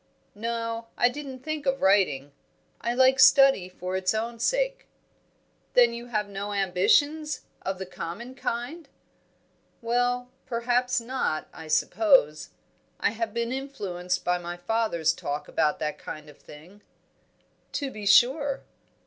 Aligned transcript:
"No; 0.33 0.87
I 0.97 1.09
didn't 1.09 1.41
think 1.41 1.67
of 1.67 1.79
writing. 1.83 2.31
I 2.81 2.95
like 2.95 3.19
study 3.19 3.69
for 3.69 3.95
its 3.95 4.15
own 4.15 4.39
sake." 4.39 4.87
"Then 5.75 5.93
you 5.93 6.07
have 6.07 6.27
no 6.27 6.53
ambitions, 6.53 7.41
of 7.61 7.77
the 7.77 7.85
common 7.85 8.33
kind?" 8.33 8.89
"Well, 9.79 10.31
perhaps 10.47 10.99
not. 10.99 11.47
I 11.53 11.67
suppose 11.67 12.49
I 12.99 13.11
have 13.11 13.31
been 13.31 13.51
influenced 13.51 14.25
by 14.25 14.39
my 14.39 14.57
father's 14.57 15.13
talk 15.13 15.47
about 15.47 15.77
that 15.77 15.99
kind 15.99 16.29
of 16.31 16.39
thing." 16.39 16.81
"To 17.73 17.91
be 17.91 18.07
sure." 18.07 18.63